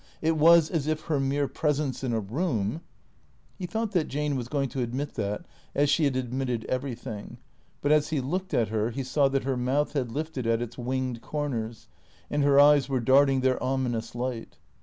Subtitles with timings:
[0.19, 2.81] It was as if her mere presence in a room
[3.59, 7.37] He thought that Jane was going to admit that as she had admitted everything,
[7.83, 10.75] but as he looked at her he saw that her mouth had lifted at its
[10.75, 11.87] winged corners,
[12.31, 14.57] and her eyes were darting their ominous light.